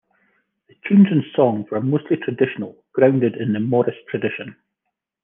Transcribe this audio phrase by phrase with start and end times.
[0.67, 4.55] The tunes and songs were mostly traditional, grounded in the Morris tradition.